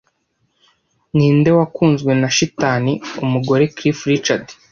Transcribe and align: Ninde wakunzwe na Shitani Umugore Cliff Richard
Ninde 1.15 1.49
wakunzwe 1.57 2.11
na 2.21 2.27
Shitani 2.35 2.93
Umugore 3.23 3.63
Cliff 3.75 3.99
Richard 4.11 4.45